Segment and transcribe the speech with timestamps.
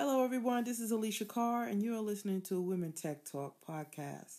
[0.00, 0.62] Hello, everyone.
[0.62, 4.38] This is Alicia Carr, and you're listening to Women Tech Talk podcast.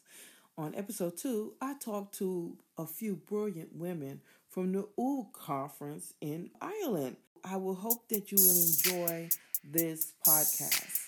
[0.57, 6.49] On episode two, I talked to a few brilliant women from the Úll conference in
[6.61, 7.17] Ireland.
[7.43, 9.27] I will hope that you will enjoy
[9.69, 10.98] this podcast.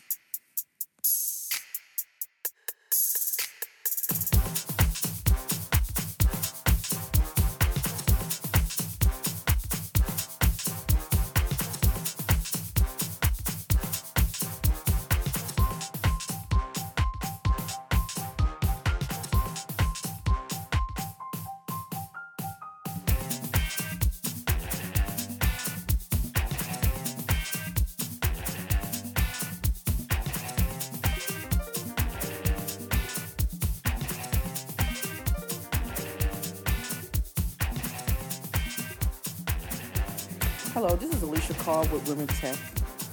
[40.74, 42.55] Hello, this is Alicia Carr with Women Tech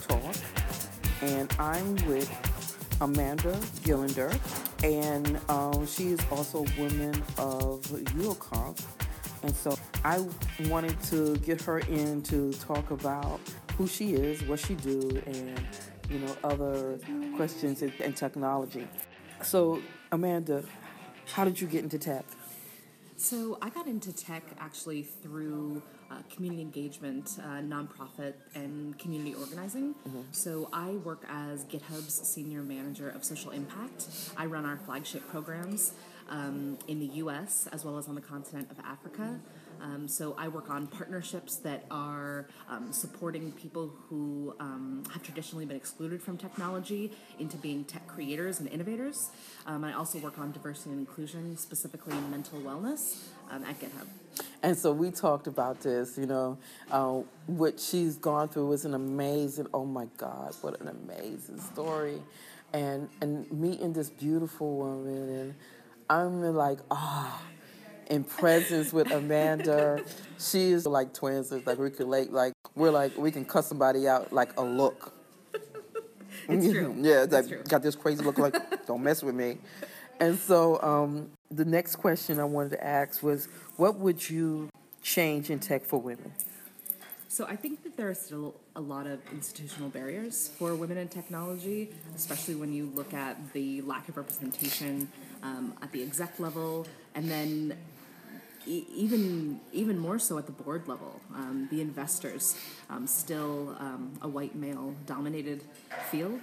[0.06, 0.32] Talk,
[1.22, 2.30] and I'm with
[3.00, 4.32] Amanda Gelender,
[4.84, 7.82] and um, she is also a woman of
[8.14, 8.80] UOConf.
[9.42, 10.24] And so I
[10.68, 13.40] wanted to get her in to talk about
[13.76, 15.60] who she is, what she do, and
[16.08, 17.00] you know other
[17.34, 18.86] questions in technology.
[19.42, 20.62] So Amanda,
[21.32, 22.24] how did you get into tech?
[23.18, 29.96] So I got into tech actually through uh, community engagement, uh, nonprofit, and community organizing.
[30.08, 30.20] Mm-hmm.
[30.30, 34.06] So I work as GitHub's senior manager of social impact.
[34.36, 35.94] I run our flagship programs
[36.28, 37.68] um, in the U.S.
[37.72, 39.40] as well as on the continent of Africa.
[39.80, 45.64] Um, so I work on partnerships that are um, supporting people who um, have traditionally
[45.66, 49.30] been excluded from technology into being tech creators and innovators.
[49.66, 54.06] Um, I also work on diversity and inclusion, specifically mental wellness, um, at GitHub.
[54.62, 56.58] And so we talked about this, you know,
[56.90, 62.20] uh, what she's gone through is an amazing, oh my God, what an amazing story.
[62.72, 65.54] And, and meeting this beautiful woman, and
[66.10, 67.42] I'm like, ah,
[68.08, 70.02] in presence with Amanda.
[70.38, 73.64] she is like twins, it's like we could like, like, we're like, we can cut
[73.64, 75.12] somebody out like a look.
[76.48, 76.94] It's true.
[76.98, 77.62] yeah, It's like, true.
[77.68, 79.58] got this crazy look like, don't mess with me.
[80.20, 84.70] And so um, the next question I wanted to ask was, what would you
[85.02, 86.32] change in tech for women?
[87.28, 91.08] So I think that there are still a lot of institutional barriers for women in
[91.08, 95.08] technology, especially when you look at the lack of representation
[95.42, 97.76] um, at the exec level, and then
[98.66, 101.20] e- even even more so at the board level.
[101.34, 102.56] Um, the investors
[102.90, 105.62] um, still um, a white male dominated
[106.10, 106.40] field.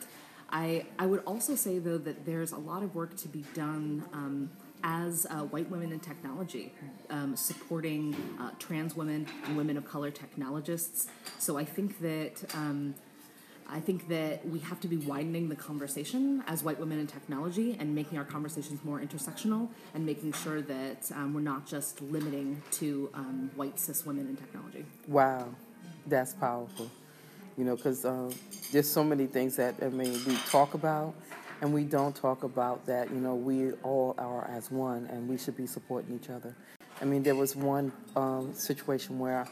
[0.49, 4.03] I I would also say though that there's a lot of work to be done.
[4.13, 4.49] Um,
[4.83, 6.71] as uh, white women in technology,
[7.09, 11.07] um, supporting uh, trans women and women of color technologists.
[11.39, 12.93] So I think that um,
[13.67, 17.75] I think that we have to be widening the conversation as white women in technology
[17.79, 22.61] and making our conversations more intersectional and making sure that um, we're not just limiting
[22.71, 24.85] to um, white cis women in technology.
[25.07, 25.49] Wow,
[26.05, 26.91] that's powerful.
[27.57, 28.33] You know, because um,
[28.71, 31.15] there's so many things that I mean we talk about,
[31.61, 33.09] and we don't talk about that.
[33.09, 36.55] You know, we all are as one, and we should be supporting each other.
[37.01, 39.47] I mean, there was one um, situation where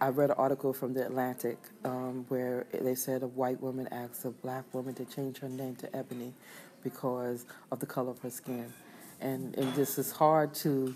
[0.00, 4.24] I read an article from the Atlantic um, where they said a white woman asked
[4.24, 6.34] a black woman to change her name to Ebony
[6.82, 8.72] because of the color of her skin,
[9.20, 10.94] and and this is hard to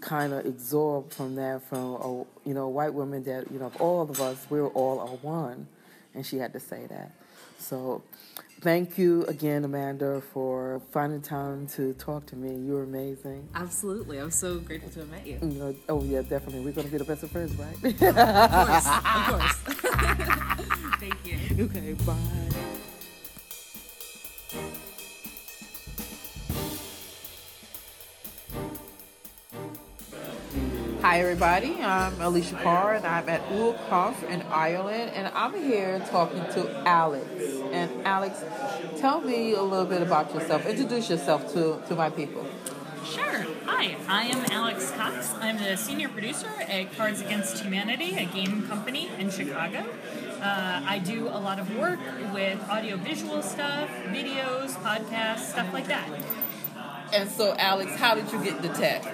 [0.00, 3.66] kind of absorb from that from a you know a white woman that you know
[3.66, 5.66] of all of us we're all are one,
[6.14, 7.12] and she had to say that.
[7.58, 8.02] So,
[8.60, 12.54] thank you again, Amanda, for finding time to talk to me.
[12.66, 13.48] You're amazing.
[13.54, 15.38] Absolutely, I'm so grateful to have met you.
[15.42, 16.60] You know, oh yeah, definitely.
[16.60, 17.74] We're gonna be the best of friends, right?
[17.74, 17.98] Of
[18.68, 19.56] course, of course.
[21.00, 21.64] Thank you.
[21.64, 22.55] okay, bye.
[31.16, 31.82] Hi, everybody.
[31.82, 37.24] I'm Alicia Carr, and I'm at ULCOF in Ireland, and I'm here talking to Alex.
[37.72, 38.44] And Alex,
[38.98, 40.66] tell me a little bit about yourself.
[40.66, 42.44] Introduce yourself to, to my people.
[43.02, 43.46] Sure.
[43.64, 45.32] Hi, I am Alex Cox.
[45.40, 49.86] I'm the senior producer at Cards Against Humanity, a game company in Chicago.
[50.42, 51.98] Uh, I do a lot of work
[52.34, 56.10] with audiovisual stuff, videos, podcasts, stuff like that.
[57.12, 59.04] And so, Alex, how did you get into tech?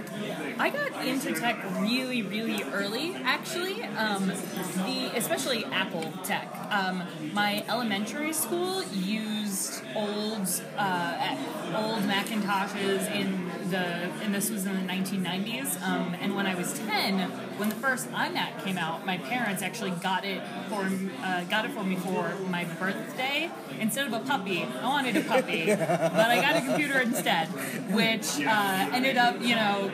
[0.59, 3.83] I got into tech really, really early, actually.
[3.83, 6.49] Um, the especially Apple tech.
[6.71, 7.03] Um,
[7.33, 11.37] my elementary school used old uh,
[11.77, 13.42] old Macintoshes in
[13.73, 15.83] the and this was in the 1990s.
[15.83, 17.19] Um, and when I was 10,
[17.59, 20.89] when the first iMac came out, my parents actually got it for
[21.25, 24.63] uh, got it for me for my birthday instead of a puppy.
[24.63, 27.49] I wanted a puppy, but I got a computer instead,
[27.93, 29.91] which uh, ended up, you know,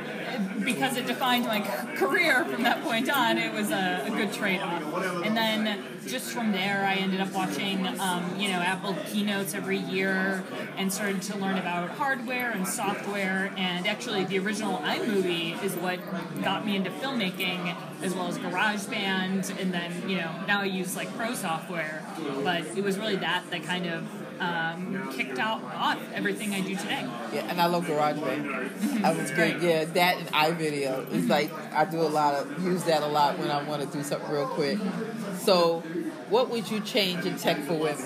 [0.74, 1.60] because it defined my
[1.96, 4.82] career from that point on, it was a, a good trade off.
[5.24, 9.78] And then just from there, I ended up watching, um, you know, Apple keynotes every
[9.78, 10.44] year
[10.76, 13.50] and started to learn about hardware and software.
[13.56, 15.98] And actually, the original iMovie is what
[16.42, 19.58] got me into filmmaking, as well as GarageBand.
[19.58, 22.02] And then, you know, now I use like Pro software.
[22.44, 24.04] But it was really that that kind of
[24.40, 27.06] um, kicked out off everything I do today.
[27.32, 29.04] Yeah, and I love GarageBand.
[29.04, 29.60] I was great.
[29.60, 31.12] Yeah, that and iVideo.
[31.12, 33.96] It's like I do a lot of use that a lot when I want to
[33.96, 34.78] do something real quick.
[35.38, 35.80] So,
[36.28, 38.04] what would you change in tech for women?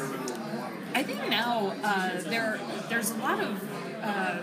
[0.95, 3.63] I think now uh, there there's a lot of
[4.03, 4.39] uh,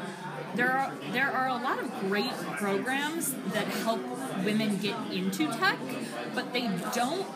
[0.55, 4.01] there are there are a lot of great programs that help
[4.43, 5.77] women get into tech,
[6.33, 7.27] but they don't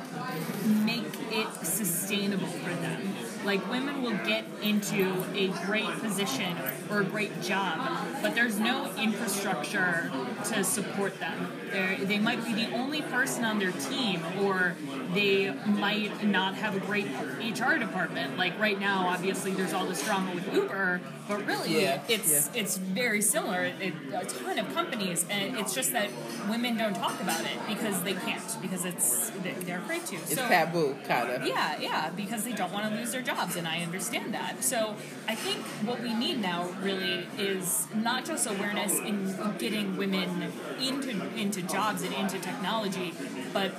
[0.85, 3.13] make it sustainable for them.
[3.43, 6.57] Like women will get into a great position
[6.89, 7.89] or a great job,
[8.21, 10.11] but there's no infrastructure
[10.45, 11.51] to support them.
[11.71, 14.75] They're, they might be the only person on their team, or
[15.13, 17.07] they might not have a great
[17.39, 18.37] HR department.
[18.37, 22.61] Like right now, obviously, there's all this drama with Uber, but really, Yeah, it's yeah.
[22.61, 23.63] it's very similar.
[23.63, 26.09] It, a ton of companies, and it's just that
[26.49, 29.31] women don't talk about it because they can't, because it's
[29.65, 30.15] they're afraid to.
[30.15, 31.47] It's so, taboo, kind of.
[31.47, 34.63] yeah, yeah, because they don't want to lose their jobs, and I understand that.
[34.63, 34.95] So
[35.27, 41.11] I think what we need now really is not just awareness in getting women into
[41.35, 43.13] into jobs and into technology,
[43.53, 43.71] but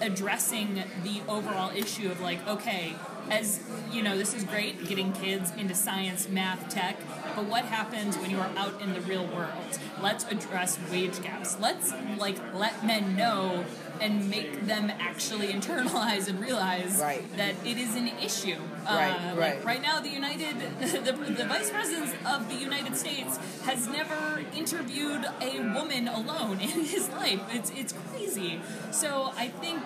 [0.00, 2.94] addressing the overall issue of like, okay,
[3.30, 3.60] as
[3.92, 6.96] you know, this is great getting kids into science, math, tech,
[7.34, 9.78] but what happens when you are out in the real world?
[10.02, 11.58] Let's address wage gaps.
[11.60, 13.64] Let's like let men know
[14.00, 17.24] and make them actually internalize and realize Right.
[17.36, 18.58] that it is an issue.
[18.84, 19.64] Right, Uh, like, right.
[19.64, 25.24] right now, the United, the, the vice president of the United States has never interviewed
[25.40, 27.40] a woman alone in his life.
[27.52, 28.60] It's it's crazy.
[28.90, 29.82] So I think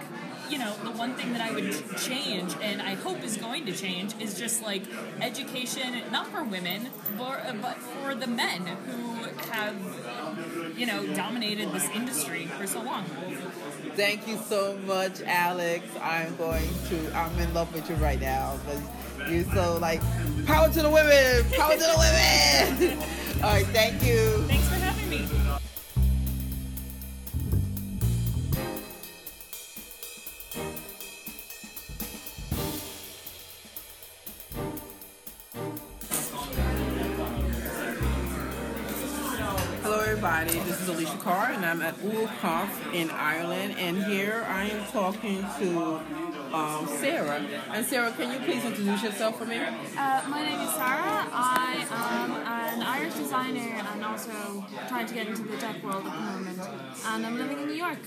[0.51, 3.73] you know the one thing that I would change, and I hope is going to
[3.73, 4.83] change, is just like
[5.21, 6.87] education, not for women,
[7.17, 9.77] for, uh, but for the men who have
[10.77, 13.05] you know dominated this industry for so long.
[13.95, 15.85] Thank you so much, Alex.
[16.03, 17.17] I'm going to.
[17.17, 20.01] I'm in love with you right now because you're so like
[20.47, 22.99] power to the women, power to the women.
[23.43, 24.43] All right, thank you.
[24.49, 25.50] Thanks for having me.
[41.71, 43.77] I'm at Ulcoff in Ireland.
[43.79, 46.01] And here I am talking to
[46.53, 47.47] um, Sarah.
[47.71, 49.57] And Sarah, can you please introduce yourself for me?
[49.57, 51.29] Uh, my name is Sarah.
[51.31, 56.13] I am an Irish designer and also trying to get into the tech world at
[56.13, 56.59] the moment.
[57.07, 57.99] And I'm living in New York.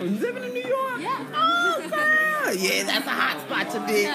[0.00, 1.00] You living in New York?
[1.00, 1.24] Yeah.
[1.34, 2.54] Oh, girl.
[2.56, 4.06] Yeah, that's a hot spot to be.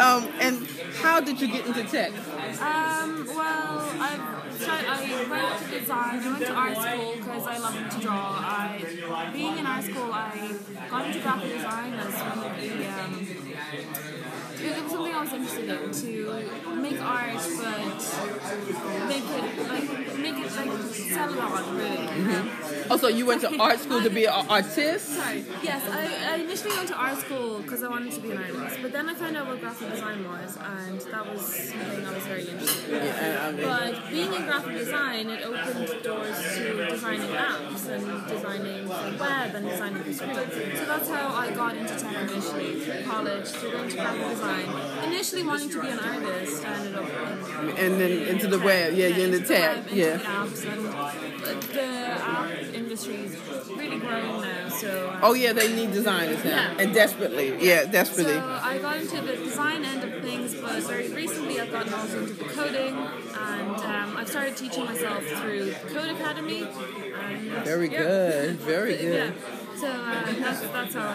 [0.00, 0.66] Um, and
[1.02, 2.10] how did you get into tech?
[2.58, 7.58] Um, well, I've tried, I went to design, I went to art school because I
[7.58, 8.38] love to draw.
[8.40, 10.50] I, being in art school, I
[10.90, 13.43] got into graphic design as one of the, um,
[13.76, 18.00] it was something I was interested in, to make art, but
[19.08, 22.50] make it, like, make it, like, sell it on, really.
[22.90, 25.08] Oh, so you went to art school to be an artist?
[25.08, 25.44] Sorry.
[25.62, 28.78] Yes, I, I initially went to art school because I wanted to be an artist,
[28.82, 32.24] but then I found out what graphic design was, and that was something I was
[32.24, 33.04] very interested in.
[33.04, 39.16] Yeah, But being in graphic design, it opened doors to designing apps and designing the
[39.18, 40.34] web and designing the screen.
[40.34, 45.04] So that's how I got into tech initially through college, to graphic design.
[45.04, 48.94] Initially wanting to be an artist, I ended up in and then into the web.
[48.94, 49.84] Yeah, the into tech.
[49.92, 50.16] Yeah.
[50.16, 53.36] the apps, and the app industry is
[53.70, 54.68] really growing now.
[54.68, 56.50] So um, Oh, yeah, they need designers now.
[56.50, 56.76] Yeah.
[56.82, 57.56] And desperately.
[57.60, 58.34] Yeah, desperately.
[58.34, 62.20] So I got into the design end of things, but very recently I've gotten also
[62.20, 66.62] into the coding, and um, I've started teaching myself through Codecademy.
[67.14, 67.98] And, Very yeah.
[67.98, 68.56] good.
[68.60, 69.34] Very good.
[69.34, 69.53] Yeah.
[69.84, 71.08] So uh, that's, that's how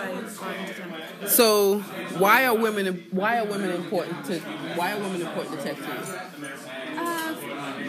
[1.22, 1.26] I.
[1.26, 1.80] So
[2.20, 4.40] why are women why are women important to
[4.78, 6.10] why are women important to tech teams?
[6.96, 7.36] Uh,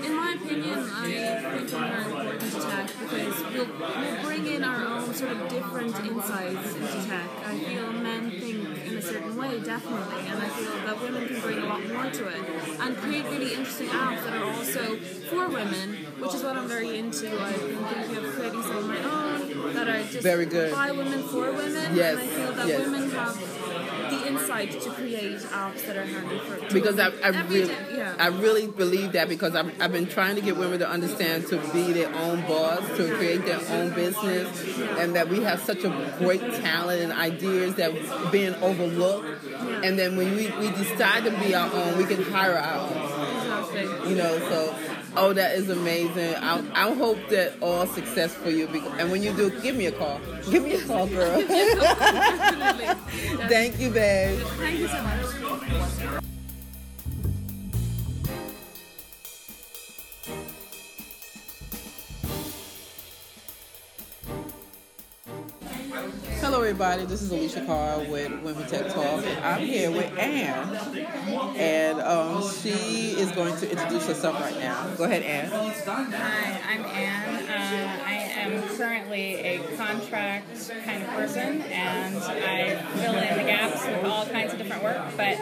[0.06, 4.64] in my opinion, I think women are important to tech because we'll, we'll bring in
[4.64, 7.28] our own sort of different insights into tech.
[7.44, 11.26] I feel men think in a certain way way, definitely, and I feel that women
[11.26, 12.42] can bring a lot more to it
[12.80, 14.96] and create really interesting apps that are also
[15.28, 17.28] for women, which is what I'm very into.
[17.40, 19.39] I've been thinking of creating some of my own
[19.74, 20.72] that are just Very good.
[20.72, 22.80] by women for women, Yes, and I feel that yes.
[22.80, 27.68] women have the insight to create apps that are handy for because I, I really,
[27.68, 28.14] day, yeah.
[28.18, 31.58] I really believe that because I've, I've been trying to get women to understand to
[31.72, 34.48] be their own boss, to create their own business,
[34.98, 37.92] and that we have such a great talent and ideas that
[38.32, 39.44] being overlooked.
[39.48, 39.82] yeah.
[39.84, 43.66] And then when we, we decide to be our own, we can hire our own.
[43.76, 44.10] exactly.
[44.10, 44.74] You know, so
[45.16, 46.34] oh, that is amazing.
[46.36, 48.66] I, I hope that all success for you.
[48.98, 50.20] And when you do, give me a call.
[50.50, 51.40] Give me a call, girl.
[53.48, 54.38] Thank you, babe.
[54.38, 55.89] Thank you so much.
[66.80, 67.04] Everybody.
[67.04, 70.74] This is Alicia Carr with Women Tech Talk, I'm here with Ann,
[71.54, 72.70] and um, she
[73.20, 74.88] is going to introduce herself right now.
[74.96, 75.50] Go ahead, Ann.
[75.50, 77.44] Hi, I'm Anne.
[77.50, 83.84] Uh, I am currently a contract kind of person, and I fill in the gaps
[83.84, 85.02] with all kinds of different work.
[85.18, 85.36] But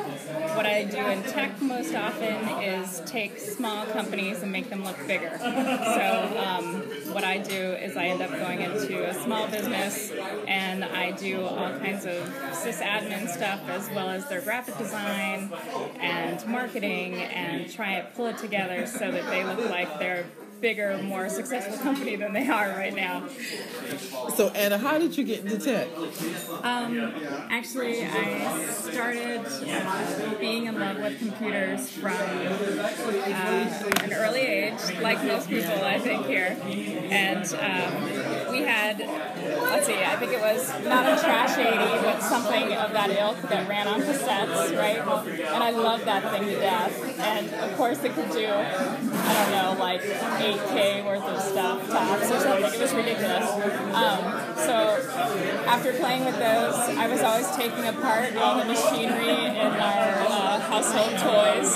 [0.56, 4.98] what I do in tech most often is take small companies and make them look
[5.06, 5.38] bigger.
[5.38, 6.82] So um,
[7.14, 10.10] what I do is I end up going into a small business,
[10.48, 15.52] and I do all kinds of sysadmin stuff as well as their graphic design
[16.00, 20.26] and marketing, and try and pull it together so that they look like they're
[20.60, 23.28] bigger, more successful company than they are right now.
[24.34, 25.88] So, Anna, how did you get into tech?
[26.64, 27.12] Um,
[27.50, 35.22] actually, I started uh, being in love with computers from uh, an early age, like
[35.24, 36.56] most people, I think, here.
[36.64, 38.37] And um,
[38.68, 43.10] had, let's see, I think it was not a Trash 80, but something of that
[43.10, 44.98] ilk that ran on cassettes, right?
[44.98, 47.18] And I loved that thing to death.
[47.18, 52.30] And of course, it could do, I don't know, like 8K worth of stuff, tops
[52.30, 52.72] or something.
[52.74, 53.48] It was ridiculous.
[53.94, 54.20] Um,
[54.56, 54.76] so
[55.66, 60.37] after playing with those, I was always taking apart all the machinery in our
[60.68, 61.74] household toys,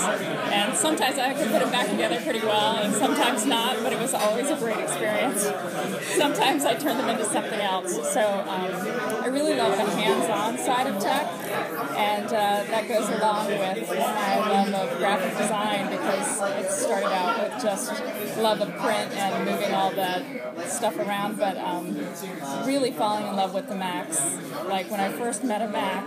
[0.53, 3.81] and sometimes I could put them back together pretty well, and sometimes not.
[3.83, 5.41] But it was always a great experience.
[6.15, 8.13] Sometimes I turned them into something else.
[8.13, 11.27] So um, I really love the hands-on side of tech,
[11.97, 17.51] and uh, that goes along with my love of graphic design because it started out
[17.51, 17.91] with just
[18.37, 20.23] love of print and moving all that
[20.69, 21.97] stuff around, but um,
[22.65, 24.21] really falling in love with the Macs.
[24.65, 26.05] Like when I first met a Mac,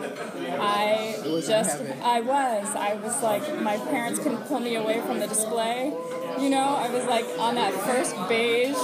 [0.60, 1.80] I just.
[2.02, 5.92] I was, I was like, my parents couldn't pull me away from the display.
[6.40, 8.76] You know, I was like on that first beige,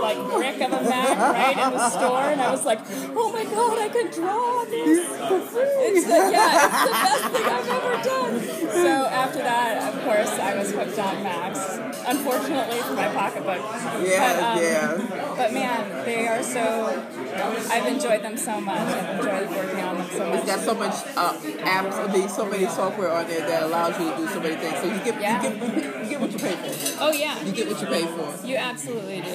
[0.00, 2.80] like brick of a Mac, right in the store, and I was like,
[3.14, 5.62] oh my god, I could draw this for free.
[5.62, 8.40] It's the, yeah, it's the best thing I've ever done.
[8.72, 11.78] So after that, of course, I was hooked on Macs.
[12.08, 13.60] Unfortunately for my pocketbook.
[14.06, 15.34] Yeah, but, um, yeah.
[15.36, 17.04] But man, they are so.
[17.70, 18.78] I've enjoyed them so much.
[18.78, 20.38] I've enjoyed working on them so much.
[20.38, 21.32] It's got so much uh,
[21.64, 24.56] apps, I mean, so many software on there that allows you to do so many
[24.56, 24.78] things.
[24.78, 25.42] So you get, Yeah.
[25.42, 27.04] you get, you get what you pay for.
[27.04, 28.46] Oh yeah, You get what you pay for.
[28.46, 29.32] you absolutely do.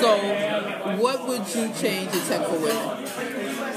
[0.00, 3.04] So, what would you change in tech for women?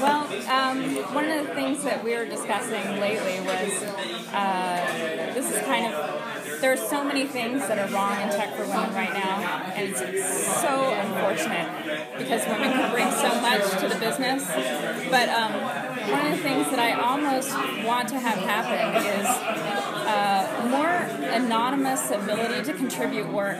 [0.00, 3.82] Well, um, one of the things that we were discussing lately was
[4.32, 8.54] uh, this is kind of there are so many things that are wrong in tech
[8.54, 9.38] for women right now,
[9.74, 10.00] and it's
[10.60, 14.46] so unfortunate because women can bring so much to the business.
[15.10, 15.52] But um,
[16.10, 17.50] one of the things that I almost
[17.84, 19.26] want to have happen is
[20.06, 23.58] uh, more anonymous ability to contribute work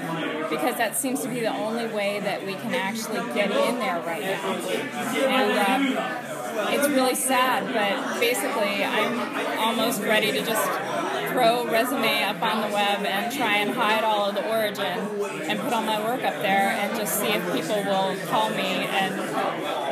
[0.51, 4.01] because that seems to be the only way that we can actually get in there
[4.03, 4.55] right now.
[5.27, 10.69] And um, it's really sad, but basically, I'm almost ready to just
[11.33, 14.99] throw a resume up on the web and try and hide all of the origin
[15.49, 18.87] and put all my work up there and just see if people will call me
[18.91, 19.17] and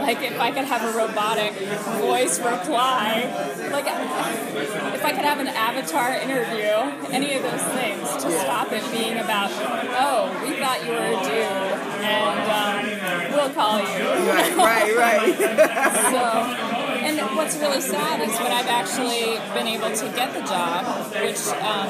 [0.02, 1.52] like if I could have a robotic
[2.00, 3.24] voice reply
[3.70, 3.86] like
[4.94, 6.74] if I could have an avatar interview
[7.12, 9.50] any of those things to stop it being about
[9.98, 13.86] oh we thought you were a due and um, we'll call you
[14.28, 15.36] Right, right, right.
[16.12, 16.77] so,
[17.38, 20.82] what's really sad is when I've actually been able to get the job,
[21.22, 21.88] which um,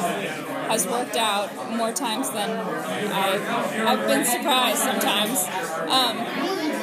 [0.69, 3.43] has worked out more times than I've,
[3.89, 5.49] I've been surprised sometimes.
[5.89, 6.19] Um,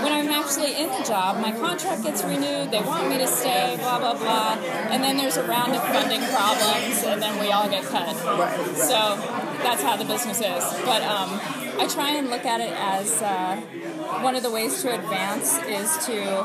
[0.01, 3.77] when I'm actually in the job, my contract gets renewed, they want me to stay,
[3.77, 4.53] blah, blah, blah,
[4.89, 8.15] and then there's a round of funding problems, and then we all get cut.
[8.25, 8.75] Right.
[8.75, 9.15] So
[9.61, 10.63] that's how the business is.
[10.85, 11.39] But um,
[11.77, 13.57] I try and look at it as uh,
[14.21, 16.43] one of the ways to advance is to,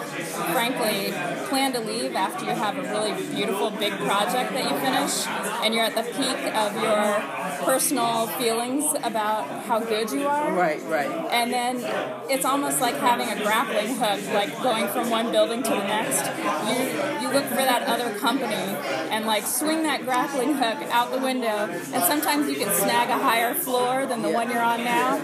[0.53, 1.13] frankly,
[1.49, 5.27] plan to leave after you have a really beautiful big project that you finish,
[5.65, 7.23] and you're at the peak of your
[7.65, 10.53] personal feelings about how good you are.
[10.53, 11.11] Right, right.
[11.31, 11.77] And then
[12.29, 16.25] it's almost like having a grappling hook, like going from one building to the next.
[16.69, 18.55] You you look for that other company
[19.11, 23.19] and like swing that grappling hook out the window, and sometimes you can snag a
[23.19, 25.19] higher floor than the one you're on now.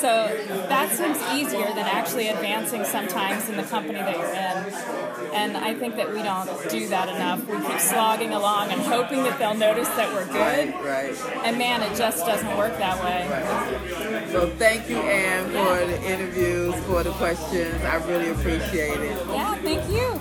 [0.00, 0.36] So
[0.68, 5.08] that seems easier than actually advancing sometimes in the company that you're in.
[5.32, 7.46] And I think that we don't do that enough.
[7.46, 10.74] We keep slogging along and hoping that they'll notice that we're good.
[10.84, 11.16] Right.
[11.44, 14.30] And man, it just doesn't work that way.
[14.32, 17.74] So thank you, Anne, for the interviews, for the questions.
[17.84, 19.26] I really appreciate it.
[19.26, 20.18] Yeah, thank you.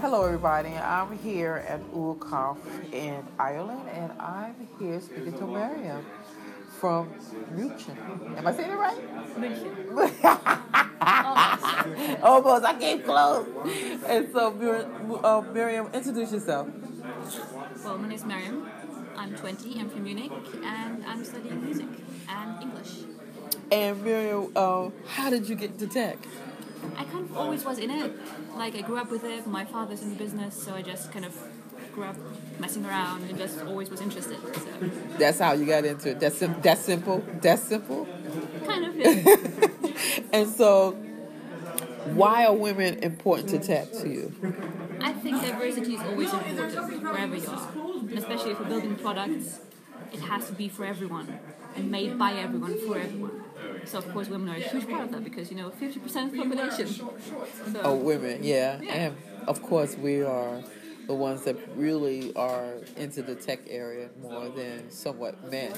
[0.00, 0.70] Hello, everybody.
[0.70, 2.58] I'm here at Ulcoff
[2.92, 6.06] in Ireland, and I'm here speaking to Miriam
[6.78, 7.12] from
[7.54, 7.96] München.
[8.38, 9.36] Am I saying it right?
[9.36, 10.86] München.
[12.22, 12.64] Almost.
[12.64, 13.46] I came close.
[14.06, 14.88] And so, Mir-
[15.24, 16.68] uh, Miriam, introduce yourself.
[17.84, 18.68] Well, my name is Miriam.
[19.16, 19.80] I'm 20.
[19.80, 20.32] I'm from Munich,
[20.64, 21.86] and I'm studying music
[22.28, 22.90] and English.
[23.72, 26.18] And Miriam, um, how did you get to tech?
[26.96, 28.12] I kind of always was in it.
[28.56, 29.46] Like I grew up with it.
[29.46, 31.34] My father's in the business, so I just kind of
[31.94, 32.16] grew up
[32.58, 34.38] messing around and just always was interested.
[34.54, 36.20] So That's how you got into it.
[36.20, 37.24] That's sim- that's simple.
[37.40, 38.06] That's simple.
[38.66, 38.96] kind of.
[38.96, 39.68] Yeah.
[40.32, 40.92] And so,
[42.04, 44.34] why are women important to tech to you?
[45.00, 47.68] I think diversity is always important wherever you are,
[48.00, 49.60] and especially if you're building products.
[50.12, 51.38] It has to be for everyone
[51.76, 53.44] and made by everyone for everyone.
[53.84, 56.32] So of course, women are a huge part of that because you know 50% of
[56.32, 56.88] the population.
[56.88, 58.80] So Oh, women, yeah.
[58.82, 58.92] Yeah.
[58.92, 60.62] And of course, we are
[61.10, 65.72] the ones that really are into the tech area more than somewhat men.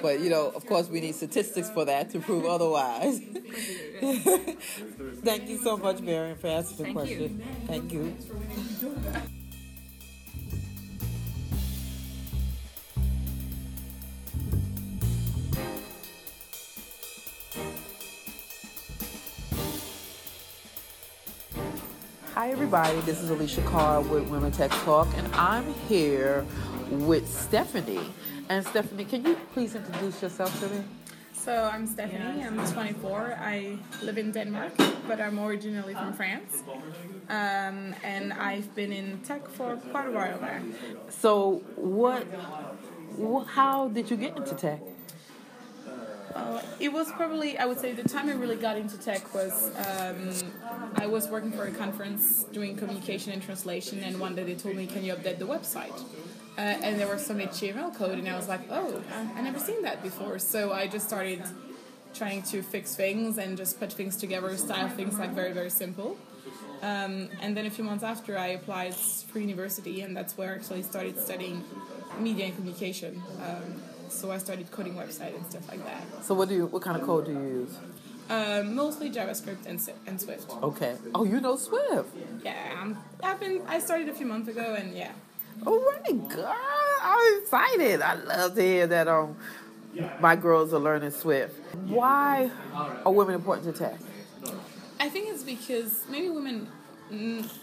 [0.00, 3.18] But, you know, of course, we need statistics for that to prove otherwise.
[5.24, 7.42] Thank you so much, Marion, for asking the question.
[7.66, 8.16] Thank you.
[22.44, 23.00] Hi, everybody.
[23.06, 26.44] This is Alicia Carr with Women Tech Talk, and I'm here
[26.90, 28.12] with Stephanie.
[28.50, 30.84] And Stephanie, can you please introduce yourself to me?
[31.32, 32.44] So I'm Stephanie.
[32.44, 33.38] I'm 24.
[33.40, 34.74] I live in Denmark,
[35.08, 36.62] but I'm originally from France.
[37.30, 40.60] Um, and I've been in tech for quite a while now.
[41.08, 42.26] So, what,
[43.18, 44.82] wh- how did you get into tech?
[46.34, 49.70] Uh, it was probably, I would say, the time I really got into tech was
[49.86, 50.30] um,
[50.96, 54.74] I was working for a conference doing communication and translation, and one day they told
[54.74, 55.96] me, "Can you update the website?"
[56.58, 59.60] Uh, and there was some HTML code, and I was like, "Oh, I, I never
[59.60, 61.42] seen that before." So I just started
[62.14, 66.16] trying to fix things and just put things together, style things like very very simple.
[66.82, 70.56] Um, and then a few months after, I applied for university, and that's where I
[70.56, 71.64] actually started studying
[72.18, 73.22] media and communication.
[73.40, 76.24] Um, so I started coding website and stuff like that.
[76.24, 77.76] So, what do you, what kind of code do you use?
[78.30, 80.50] Um, mostly JavaScript and, and Swift.
[80.62, 80.96] Okay.
[81.14, 82.08] Oh, you know Swift.
[82.42, 83.62] Yeah, um, I've been.
[83.66, 85.12] I started a few months ago, and yeah.
[85.66, 86.54] Oh All right, girl.
[87.02, 88.00] I'm excited.
[88.00, 89.36] I love to hear that um,
[90.20, 91.54] my girls are learning Swift.
[91.86, 93.98] Why are women important to tech?
[94.98, 96.66] I think it's because maybe women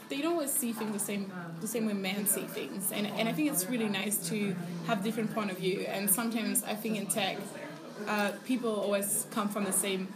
[0.09, 3.29] they don't always see things the same the same way men see things, and and
[3.29, 4.55] I think it's really nice to
[4.87, 5.85] have different point of view.
[5.87, 7.37] And sometimes I think in tech,
[8.07, 10.07] uh, people always come from the same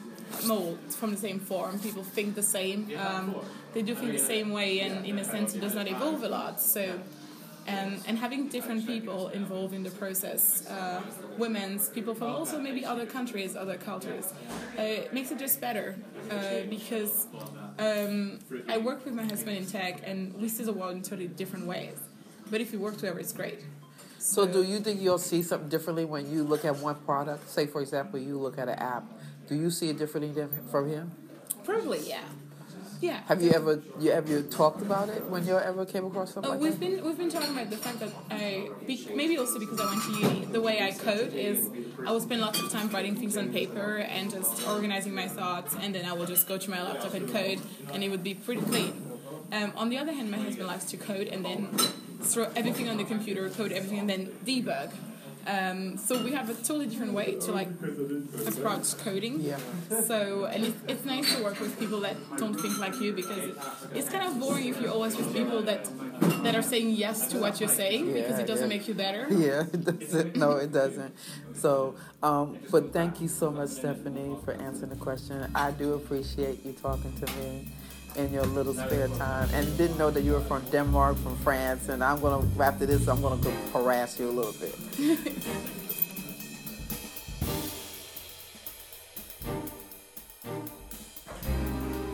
[0.46, 1.80] mold, from the same form.
[1.80, 2.92] People think the same.
[2.98, 3.36] Um,
[3.74, 6.30] they do think the same way, and in a sense, it does not evolve a
[6.30, 6.62] lot.
[6.62, 7.00] So.
[7.68, 11.02] Um, and having different people involved in the process, uh,
[11.38, 14.34] women's people from also maybe other countries, other cultures,
[14.78, 15.96] uh, it makes it just better
[16.30, 17.28] uh, because
[17.80, 21.28] um, I work with my husband in tech and we see the world in totally
[21.28, 21.98] different ways.
[22.52, 23.60] But if we work together, it's great.
[24.20, 27.50] So, do you think you'll see something differently when you look at one product?
[27.50, 29.04] Say, for example, you look at an app.
[29.48, 31.12] Do you see it differently from him?
[31.64, 32.24] Probably, yeah.
[33.02, 33.22] Yeah.
[33.28, 36.56] Have you ever you ever talked about it when you ever came across something Uh,
[36.56, 36.80] like we've that?
[36.80, 40.04] been we've been talking about the fact that I be, maybe also because I went
[40.04, 40.46] to uni.
[40.46, 41.70] The way I code is
[42.06, 45.76] I will spend lots of time writing things on paper and just organizing my thoughts,
[45.82, 47.60] and then I will just go to my laptop and code,
[47.94, 48.94] and it would be pretty clean.
[49.52, 51.68] Um, on the other hand, my husband likes to code and then
[52.22, 54.92] throw everything on the computer, code everything, and then debug.
[55.48, 57.70] Um, so we have a totally different way to like
[58.48, 59.42] approach coding.
[59.42, 59.58] Yeah.
[60.08, 63.56] So and it's, it's nice to work with people that don't think like you because
[63.94, 65.88] it's kind of boring if you're always with people that
[66.44, 68.78] that are saying yes to what you're saying because it doesn't yeah.
[68.78, 69.28] make you better.
[69.36, 70.36] Yeah, it doesn't.
[70.38, 71.14] No, it doesn't.
[71.56, 75.52] So, um, but thank you so much, Stephanie, for answering the question.
[75.54, 77.68] I do appreciate you talking to me
[78.18, 81.90] in your little spare time, and didn't know that you were from Denmark, from France.
[81.90, 84.76] And I'm gonna after this, I'm gonna go harass you a little bit.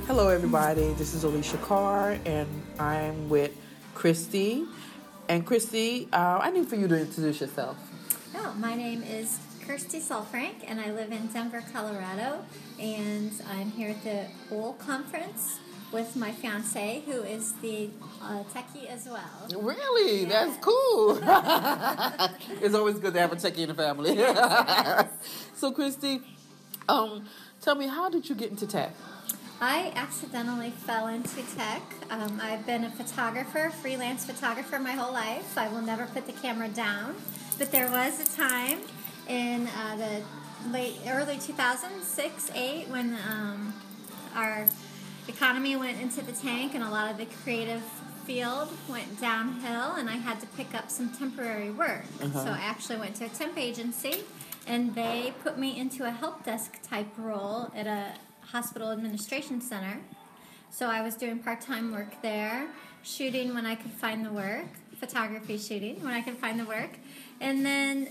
[0.08, 0.94] Hello, everybody.
[0.94, 2.48] This is Alicia Carr, and
[2.80, 3.52] I'm with
[3.94, 4.66] Christy.
[5.30, 7.78] And Christy, uh, I need for you to introduce yourself.
[8.36, 12.44] Oh, my name is Kirsty Solfrank, and I live in Denver, Colorado.
[12.78, 15.60] And I'm here at the Úll conference
[15.92, 17.90] with my fiance, who is the
[18.22, 19.62] uh, techie as well.
[19.62, 20.26] Really?
[20.26, 21.20] That's cool.
[22.62, 24.18] it's always good to have a techie in the family.
[25.56, 26.22] so, Christy,
[26.88, 27.26] um,
[27.62, 28.94] tell me, how did you get into tech?
[29.60, 31.84] I accidentally fell into tech.
[32.10, 35.56] Um, I've been a photographer, freelance photographer my whole life.
[35.58, 37.16] I will never put the camera down.
[37.60, 38.80] But there was a time
[39.28, 43.74] in uh, the late, early 2006, 8 when um,
[44.36, 44.66] our
[45.28, 47.82] economy went into the tank and a lot of the creative
[48.26, 52.04] field went downhill and I had to pick up some temporary work.
[52.22, 52.46] Uh-huh.
[52.46, 54.24] So I actually went to a temp agency
[54.68, 58.14] and they put me into a help desk type role at a
[58.48, 60.00] hospital administration center.
[60.70, 62.68] So I was doing part time work there,
[63.04, 64.68] shooting when I could find the work,
[65.00, 66.92] photography shooting when I could find the work.
[67.40, 68.10] And then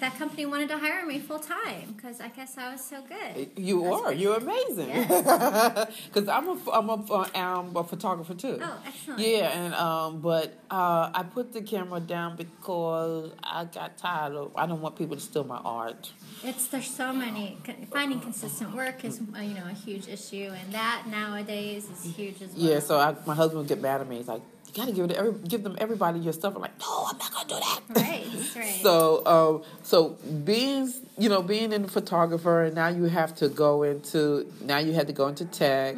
[0.00, 3.50] that company wanted to hire me full time because I guess I was so good.
[3.56, 4.12] You That's are.
[4.12, 4.88] You're amazing.
[4.88, 8.58] Because I'm a, I'm a, uh, um, a photographer too.
[8.62, 9.20] Oh, excellent.
[9.20, 14.52] Yeah, and um, but uh, I put the camera down because I got tired of.
[14.56, 16.10] I don't want people to steal my art.
[16.42, 17.58] It's there's so many
[17.90, 22.42] finding consistent work is uh, you know a huge issue, and that nowadays is huge
[22.42, 22.70] as well.
[22.70, 24.16] Yeah, so I, my husband would get mad at me.
[24.18, 26.78] He's like, "You gotta give it, to every, give them everybody your stuff." I'm like,
[26.78, 28.78] "No, I'm not gonna do that." Right, right.
[28.82, 30.10] So, um, so
[30.44, 34.92] being, you know, being in photographer, and now you have to go into, now you
[34.92, 35.96] had to go into tech.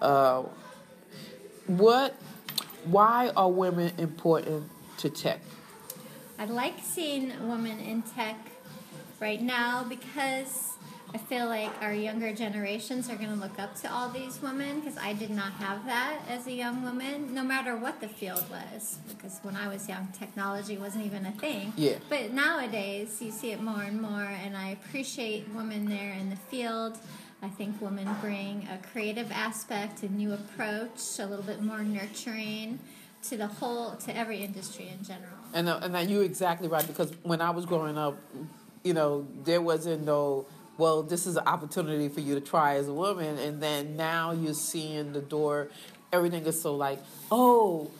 [0.00, 0.42] Uh,
[1.66, 2.14] what,
[2.84, 4.64] why are women important
[4.98, 5.40] to tech?
[6.38, 8.36] I like seeing women in tech
[9.20, 10.72] right now because
[11.14, 14.80] I feel like our younger generations are going to look up to all these women
[14.80, 18.44] because I did not have that as a young woman, no matter what the field
[18.50, 18.98] was.
[19.08, 21.72] Because when I was young, technology wasn't even a thing.
[21.76, 21.94] Yeah.
[22.08, 26.36] But nowadays, you see it more and more, and I appreciate women there in the
[26.36, 26.98] field.
[27.40, 32.80] I think women bring a creative aspect, a new approach, a little bit more nurturing
[33.22, 35.38] to the whole, to every industry in general.
[35.54, 38.18] And uh, and now you're exactly right because when I was growing up,
[38.84, 40.46] you know, there wasn't no.
[40.78, 44.30] Well, this is an opportunity for you to try as a woman, and then now
[44.30, 45.68] you're seeing the door.
[46.12, 47.90] Everything is so like, oh,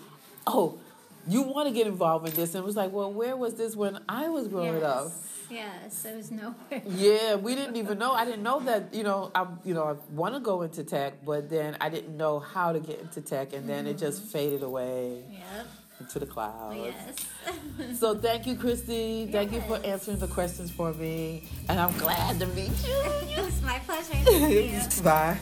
[0.46, 0.78] oh,
[1.26, 3.74] you want to get involved in this, and it was like, well, where was this
[3.74, 5.10] when I was growing up?
[5.50, 6.82] Yes, it was nowhere.
[6.86, 8.12] Yeah, we didn't even know.
[8.12, 8.94] I didn't know that.
[8.94, 12.16] You know, I you know I want to go into tech, but then I didn't
[12.16, 14.30] know how to get into tech, and then it just mm-hmm.
[14.30, 15.66] faded away Yep.
[16.00, 16.76] Into the clouds.
[16.76, 17.98] Yes.
[17.98, 19.28] So thank you, Christy.
[19.30, 23.02] Thank you for answering the questions for me, and I'm glad to meet you.
[23.44, 24.14] it's my pleasure.
[24.14, 25.02] Thank you.
[25.02, 25.38] Bye.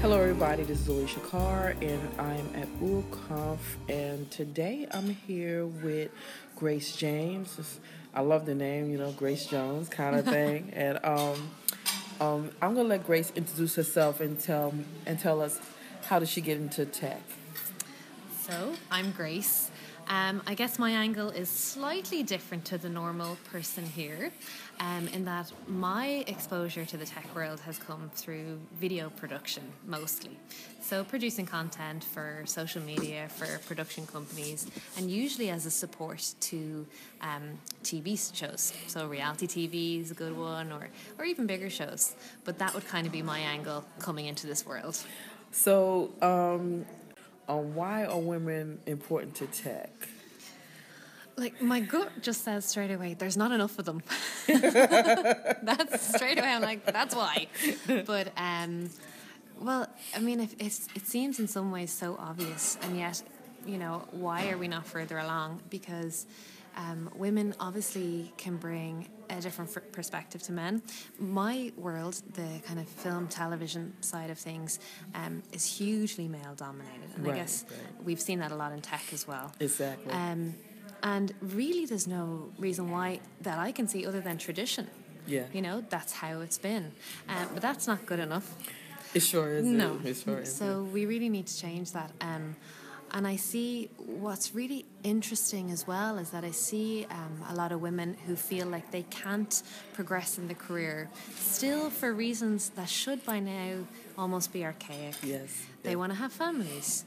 [0.00, 0.62] Hello, everybody.
[0.62, 3.58] This is Alicia Carr, and I'm at ULConf.
[3.88, 6.10] And today I'm here with
[6.56, 7.80] Grace James.
[8.12, 10.70] It's- I love the name, you know, Grace Jones kind of thing.
[10.74, 11.50] and um,
[12.20, 14.74] um, I'm gonna let Grace introduce herself and tell
[15.06, 15.60] and tell us
[16.06, 17.20] how did she get into tech.
[18.48, 19.67] So, I'm Grace.
[20.08, 24.32] Um, I guess my angle is slightly different to the normal person here,
[24.80, 30.30] um, in that my exposure to the tech world has come through video production mostly.
[30.80, 34.66] So, producing content for social media, for production companies,
[34.96, 36.86] and usually as a support to
[37.20, 38.72] um, TV shows.
[38.86, 42.14] So, reality TV is a good one, or, or even bigger shows.
[42.44, 44.98] But that would kind of be my angle coming into this world.
[45.50, 46.86] So, um,
[47.48, 49.90] um, why are women important to tech?
[51.36, 54.02] Like my gut just says straight away, there's not enough of them.
[54.46, 56.48] that's straight away.
[56.48, 57.46] I'm like, that's why.
[58.06, 58.90] But um,
[59.60, 63.22] well, I mean, if it's, it seems in some ways so obvious, and yet,
[63.66, 65.62] you know, why are we not further along?
[65.70, 66.26] Because
[66.78, 70.80] Um, women obviously can bring a different f- perspective to men.
[71.18, 74.78] My world, the kind of film, television side of things,
[75.14, 78.04] um, is hugely male dominated, and Right, I guess right.
[78.04, 79.52] we've seen that a lot in tech as well.
[79.58, 80.12] Exactly.
[80.12, 80.54] Um,
[81.02, 84.86] and really, there's no reason why that I can see other than tradition.
[85.26, 85.44] Yeah.
[85.52, 86.92] You know, that's how it's been.
[87.28, 88.56] Um, but that's not good enough.
[89.14, 89.64] It sure is.
[89.66, 89.98] No.
[90.04, 90.54] It sure is.
[90.54, 92.12] So we really need to change that.
[92.20, 92.56] Um,
[93.12, 97.72] and I see what's really interesting as well is that I see um, a lot
[97.72, 99.62] of women who feel like they can't
[99.94, 103.78] progress in the career, still for reasons that should by now
[104.16, 105.14] almost be archaic.
[105.22, 105.66] Yes.
[105.82, 107.04] They want to have families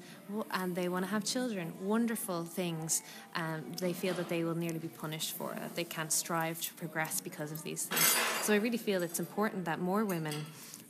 [0.51, 1.73] and they want to have children.
[1.81, 3.03] Wonderful things.
[3.35, 6.73] Um, they feel that they will nearly be punished for it, they can't strive to
[6.75, 8.15] progress because of these things.
[8.45, 10.33] So I really feel it's important that more women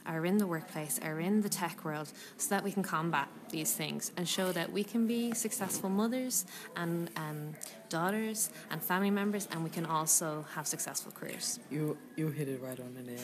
[0.05, 3.73] are in the workplace, are in the tech world, so that we can combat these
[3.73, 7.53] things and show that we can be successful mothers and um,
[7.89, 11.59] daughters and family members, and we can also have successful careers.
[11.69, 13.19] You you hit it right on the nail.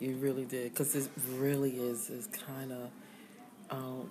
[0.00, 2.90] You really did, because this really is is kind of
[3.70, 4.10] um,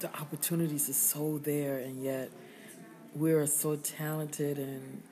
[0.00, 2.30] the opportunities are so there, and yet
[3.14, 5.02] we're so talented and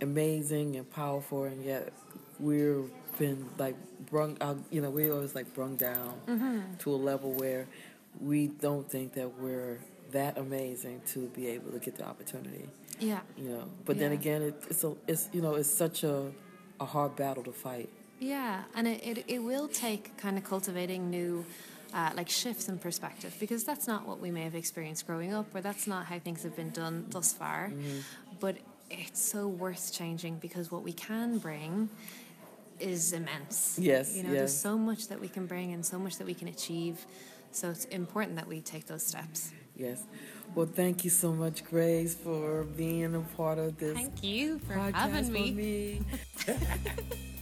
[0.00, 1.92] amazing and powerful, and yet
[2.38, 3.76] we've been like
[4.10, 4.58] brung out.
[4.70, 6.74] You know, we always like brung down mm-hmm.
[6.78, 7.66] to a level where
[8.20, 9.78] we don't think that we're
[10.12, 13.20] that amazing to be able to get the opportunity Yeah.
[13.36, 13.64] you know.
[13.84, 16.30] But then again, it, it's a, it's you know, it's such a,
[16.80, 17.88] a hard battle to fight.
[18.18, 21.44] Yeah, and it, it, it will take kind of cultivating new
[21.92, 25.54] uh, like shifts in perspective because that's not what we may have experienced growing up
[25.54, 27.68] or that's not how things have been done thus far.
[27.68, 27.98] Mm-hmm.
[28.40, 28.56] But
[28.90, 31.90] it's so worth changing because what we can bring
[32.80, 33.78] is immense.
[33.80, 36.34] Yes, You know, there's so much that we can bring and so much that we
[36.34, 37.04] can achieve.
[37.52, 39.52] So it's important that we take those steps.
[39.76, 40.04] Yes.
[40.54, 44.74] Well, thank you so much, Grace, for being a part of this Thank you for
[44.74, 45.50] having me.
[45.52, 46.00] me.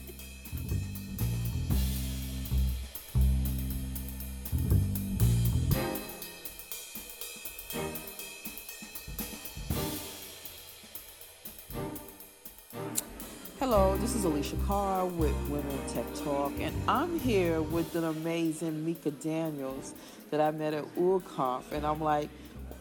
[14.66, 19.92] Carr with Women Tech Talk, and I'm here with an amazing Mika Daniels
[20.30, 22.30] that I met at ULCONF, and I'm like,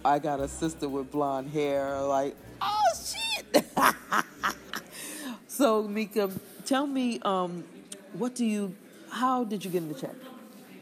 [0.06, 3.66] I got a sister with blonde hair, like, oh shit!
[5.48, 6.32] so, Mika,
[6.66, 7.66] tell me, um,
[8.14, 8.74] what do you,
[9.10, 10.16] how did you get into tech?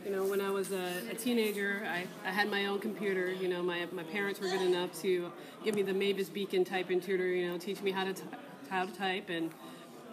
[0.06, 3.32] You know, when I was a, a teenager, I, I had my own computer.
[3.32, 5.32] You know, my, my parents were good enough to
[5.64, 8.24] give me the Mavis Beacon typing tutor, you know, teach me how to, t-
[8.70, 9.30] how to type.
[9.30, 9.52] And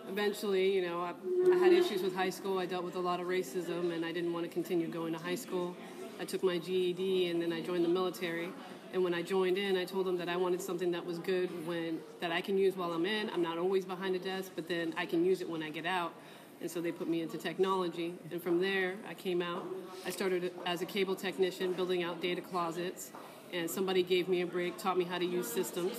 [0.09, 1.13] eventually, you know, I,
[1.53, 2.59] I had issues with high school.
[2.59, 5.19] I dealt with a lot of racism, and I didn't want to continue going to
[5.19, 5.77] high school.
[6.21, 8.49] I took my GED, and then I joined the military.
[8.93, 11.51] And when I joined in, I told them that I wanted something that was good
[11.67, 13.29] when that I can use while I'm in.
[13.31, 15.85] I'm not always behind a desk, but then I can use it when I get
[15.85, 16.15] out.
[16.61, 18.15] And so they put me into technology.
[18.31, 19.65] And from there, I came out.
[20.07, 23.13] I started as a cable technician, building out data closets.
[23.53, 25.97] And somebody gave me a break, taught me how to use systems.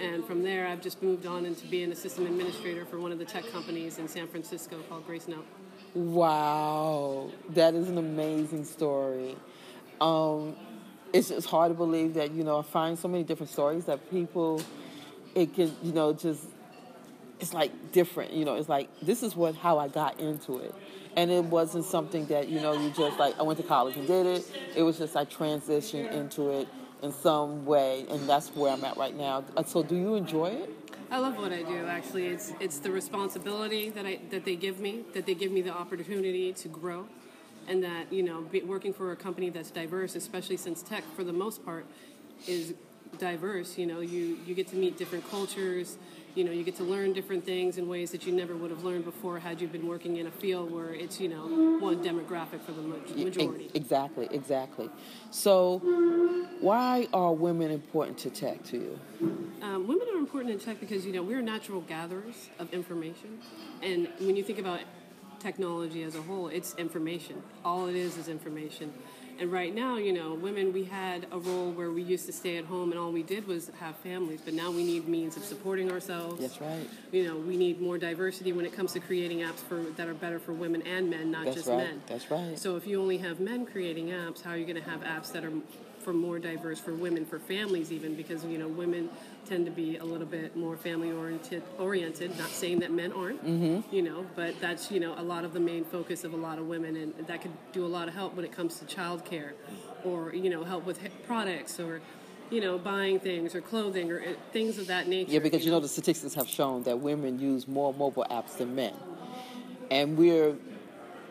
[0.00, 3.18] And from there, I've just moved on into being a system administrator for one of
[3.18, 5.44] the tech companies in San Francisco called Gracenote.
[5.94, 9.36] Wow, that is an amazing story.
[10.00, 10.56] Um,
[11.12, 14.10] it's just hard to believe that you know I find so many different stories that
[14.10, 14.60] people,
[15.34, 16.44] it can you know just
[17.40, 18.32] it's like different.
[18.32, 20.74] You know, it's like this is what how I got into it,
[21.16, 24.06] and it wasn't something that you know you just like I went to college and
[24.06, 24.50] did it.
[24.74, 26.68] It was just I transitioned into it
[27.06, 29.44] in some way, and that's where I'm at right now.
[29.56, 30.70] Uh, So, do you enjoy it?
[31.10, 31.86] I love what I do.
[31.86, 35.62] Actually, it's it's the responsibility that I that they give me, that they give me
[35.62, 37.06] the opportunity to grow,
[37.68, 41.22] and that you know, be, working for a company that's diverse, especially since tech, for
[41.24, 41.86] the most part,
[42.48, 42.74] is
[43.18, 43.78] diverse.
[43.78, 45.96] You know, you you get to meet different cultures.
[46.36, 48.84] You know, you get to learn different things in ways that you never would have
[48.84, 52.60] learned before had you been working in a field where it's you know one demographic
[52.60, 53.70] for the majority.
[53.72, 54.90] Exactly, exactly.
[55.30, 55.78] So,
[56.60, 59.00] why are women important to tech to you?
[59.62, 63.38] Um, women are important in tech because you know we're natural gatherers of information,
[63.82, 64.80] and when you think about
[65.38, 67.42] technology as a whole, it's information.
[67.64, 68.92] All it is is information.
[69.38, 72.56] And right now, you know, women we had a role where we used to stay
[72.56, 75.44] at home and all we did was have families, but now we need means of
[75.44, 76.40] supporting ourselves.
[76.40, 76.88] That's right.
[77.12, 80.14] You know, we need more diversity when it comes to creating apps for that are
[80.14, 81.78] better for women and men, not That's just right.
[81.78, 82.02] men.
[82.06, 82.58] That's right.
[82.58, 85.32] So if you only have men creating apps, how are you going to have apps
[85.32, 85.52] that are
[86.06, 88.14] for more diverse for women, for families even?
[88.14, 89.08] Because you know women
[89.44, 91.64] tend to be a little bit more family oriented.
[91.80, 92.38] Oriented.
[92.38, 93.44] Not saying that men aren't.
[93.44, 93.92] Mm-hmm.
[93.92, 96.60] You know, but that's you know a lot of the main focus of a lot
[96.60, 99.50] of women, and that could do a lot of help when it comes to childcare,
[100.04, 102.00] or you know help with products or
[102.48, 105.32] you know, buying things or clothing or uh, things of that nature.
[105.32, 108.76] Yeah, because you know the statistics have shown that women use more mobile apps than
[108.76, 108.94] men,
[109.90, 110.54] and we're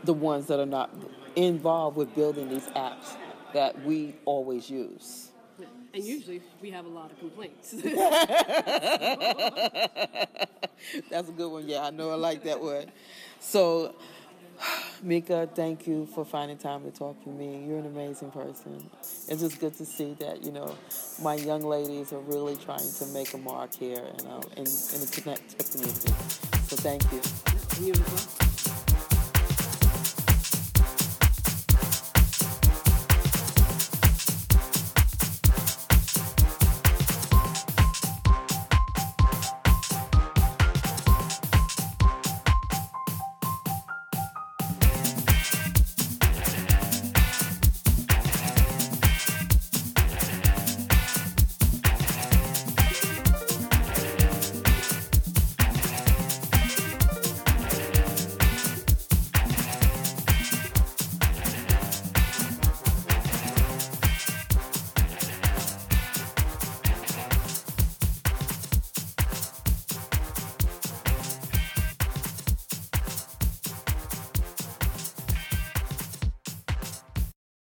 [0.04, 0.94] the ones that are not
[1.38, 3.16] involved with building these apps
[3.56, 5.32] that we always use.
[5.94, 7.72] And usually we have a lot of complaints.
[11.10, 11.66] That's a good one.
[11.66, 12.92] Yeah, I know I like that one.
[13.40, 13.96] So,
[15.04, 17.64] Mika, thank you for finding time to talk to me.
[17.66, 18.90] You're an amazing person.
[19.30, 20.76] It's just good to see that, you know,
[21.22, 24.66] my young ladies are really trying to make a mark here you uh, know, in,
[24.66, 26.12] in the connect uh, community.
[26.68, 27.22] So thank you.
[27.86, 28.45] you as well.